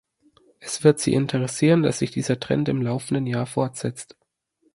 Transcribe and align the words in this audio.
Es 0.57 0.83
wird 0.83 0.99
Sie 0.99 1.13
interessieren, 1.13 1.83
dass 1.83 1.99
sich 1.99 2.09
dieser 2.09 2.39
Trend 2.39 2.67
im 2.69 2.81
laufenden 2.81 3.27
Jahr 3.27 3.45
fortsetzt. 3.45 4.17